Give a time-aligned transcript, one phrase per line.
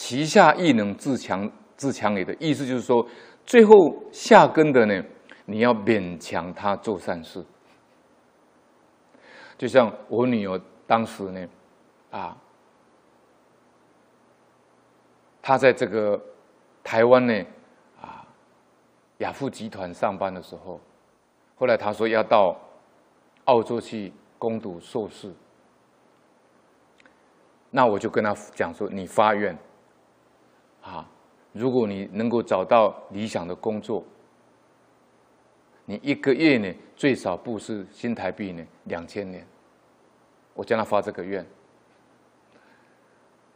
[0.00, 3.04] 其下亦能自强自强也的意思就是说，
[3.44, 3.74] 最后
[4.12, 5.04] 下根的呢，
[5.44, 7.44] 你要勉强他做善事。
[9.58, 10.56] 就像我女儿
[10.86, 11.44] 当时呢，
[12.12, 12.36] 啊，
[15.42, 16.18] 她在这个
[16.84, 17.44] 台湾呢，
[18.00, 18.24] 啊，
[19.16, 20.80] 雅富集团上班的时候，
[21.56, 22.56] 后来她说要到
[23.46, 25.34] 澳洲去攻读硕士，
[27.70, 29.58] 那我就跟她讲说，你发愿。
[30.82, 31.08] 啊，
[31.52, 34.04] 如果你能够找到理想的工作，
[35.84, 39.46] 你一个月呢最少布施新台币呢两千年，
[40.54, 41.46] 我叫他发这个愿。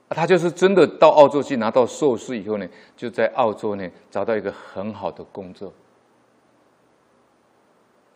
[0.09, 5.73] 他就是真的到澳洲去拿到硕士以后呢，就在澳洲呢找到一个很好的工作。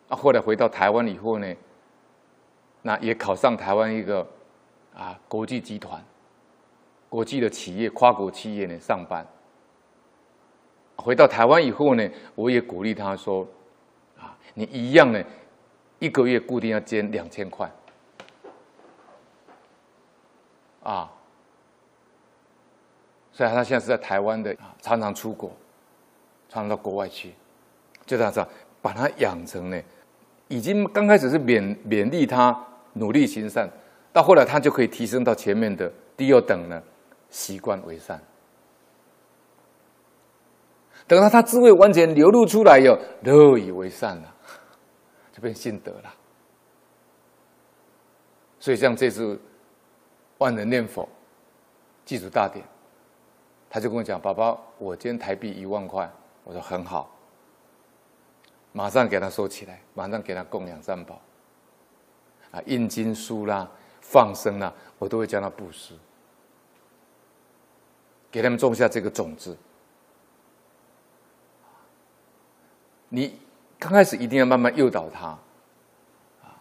[0.08, 1.54] 啊，后来回到台湾以后呢，
[2.82, 4.26] 那也考上台湾一个
[4.94, 6.04] 啊国际集团。
[7.08, 9.24] 国际的企业、跨国企业呢上班，
[10.96, 13.46] 回到台湾以后呢，我也鼓励他说
[14.18, 15.22] ：“啊，你一样呢，
[16.00, 17.70] 一个月固定要捐两千块，
[20.82, 21.10] 啊，
[23.32, 25.50] 所以他现在是在台湾的，常常出国，
[26.48, 27.32] 常常到国外去，
[28.04, 28.44] 就这样子
[28.82, 29.80] 把他养成呢，
[30.48, 32.58] 已经刚开始是勉勉励他
[32.94, 33.70] 努力行善，
[34.12, 36.82] 到后来他就可以提升到前面的第二等了。”
[37.36, 38.18] 习惯为善，
[41.06, 44.34] 等到他智慧完全流露出来以后，乐以为善了，
[45.34, 46.14] 就变心得了。
[48.58, 49.38] 所以像这次
[50.38, 51.06] 万人念佛
[52.06, 52.64] 祭祖大典，
[53.68, 56.10] 他就跟我讲：“爸爸，我今天台币一万块。”
[56.42, 57.14] 我说：“很好。”
[58.72, 61.20] 马上给他收起来，马上给他供养三宝，
[62.50, 63.70] 啊，印经书啦、
[64.00, 65.92] 放生啦，我都会叫他布施。
[68.36, 69.56] 给他们种下这个种子。
[73.08, 73.34] 你
[73.78, 75.28] 刚开始一定要慢慢诱导他，
[76.42, 76.52] 啊，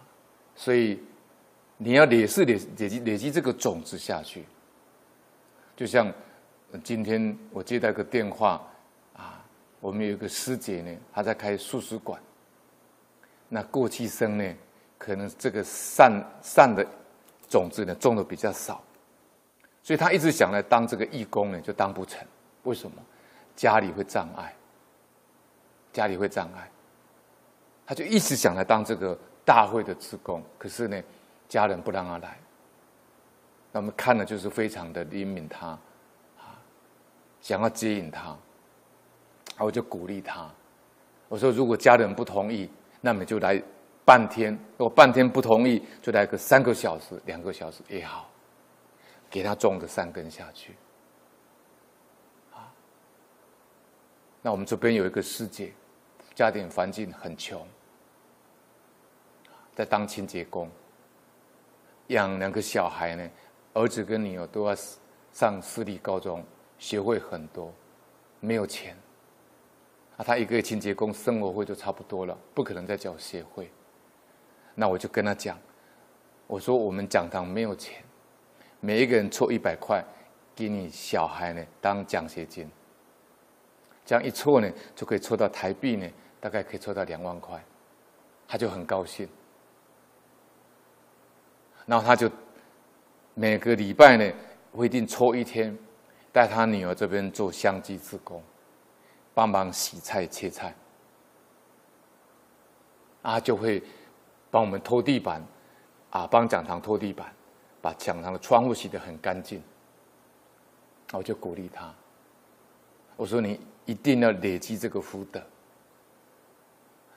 [0.55, 1.03] 所以
[1.75, 4.45] 你要累是累累积累积这个种子下去。
[5.75, 6.09] 就像
[6.81, 8.65] 今天我接到一个电话，
[9.13, 9.43] 啊，
[9.81, 12.17] 我们有一个师姐呢，她在开素食馆。
[13.49, 14.55] 那过去生呢，
[14.97, 16.87] 可能这个善善的
[17.49, 18.81] 种子呢种的比较少。
[19.85, 22.27] 所以他一直想来当这个义工呢，就当不成。
[22.63, 22.97] 为什么？
[23.55, 24.51] 家里会障碍，
[25.93, 26.67] 家里会障碍。
[27.85, 30.99] 他就一直想来当这个大会的职工，可是呢，
[31.47, 32.35] 家人不让他来。
[33.71, 35.67] 那么看了就是非常的怜悯他，
[36.39, 36.57] 啊，
[37.39, 38.35] 想要接引他，
[39.59, 40.49] 我就鼓励他。
[41.29, 42.67] 我说，如果家人不同意，
[43.01, 43.61] 那么就来
[44.03, 48.27] 半天；如果半天不同意，就来个三个小时、两个小时也好。
[49.35, 50.77] 给他种个善根下去，
[52.53, 52.71] 啊，
[54.41, 55.73] 那我们这边有一个师姐，
[56.33, 57.67] 家庭环境很穷，
[59.75, 60.71] 在当清洁工，
[62.07, 63.29] 养两个小孩呢，
[63.73, 64.73] 儿子跟女儿都要
[65.33, 66.41] 上私立高中，
[66.79, 67.73] 学费很多，
[68.39, 68.95] 没有钱，
[70.15, 73.69] 啊，他一个月清洁工生活费就差不多了，不可能再缴学费，
[74.75, 75.59] 那我就跟他讲，
[76.47, 78.01] 我说我们讲堂没有钱。
[78.85, 80.05] 每一个人凑一百块，
[80.55, 82.69] 给你小孩呢当奖学金，
[84.05, 86.07] 这样一凑呢就可以凑到台币呢，
[86.39, 87.59] 大概可以凑到两万块，
[88.47, 89.27] 他就很高兴。
[91.87, 92.29] 然后他就
[93.33, 94.31] 每个礼拜呢，
[94.71, 95.75] 我一定抽一天，
[96.31, 98.43] 带他女儿这边做相机之工，
[99.33, 100.75] 帮忙洗菜切菜，
[103.23, 103.81] 啊，就会
[104.51, 105.43] 帮我们拖地板，
[106.11, 107.33] 啊，帮讲堂拖地板。
[107.85, 109.61] 把讲堂的窗户洗得很干净，
[111.13, 111.93] 我就鼓励他。
[113.15, 115.39] 我说：“你一定要累积这个福德，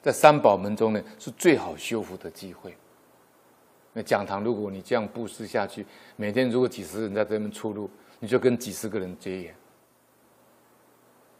[0.03, 2.77] 在三宝门中呢，是最好修福的机会。
[3.95, 5.87] 那讲堂，如果你这样布施下去，
[6.17, 7.89] 每天如果几十人在这边出入，
[8.21, 9.55] 你就跟几十个人结缘，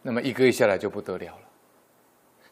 [0.01, 1.43] 那么一个月下来就不得了了。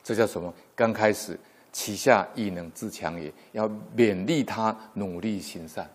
[0.03, 0.53] 这叫什么？
[0.75, 1.39] 刚开始，
[1.71, 5.89] 其下亦能自强也，要勉励他努力行善。”